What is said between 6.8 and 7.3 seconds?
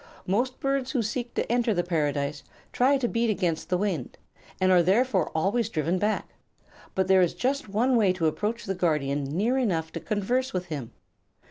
but there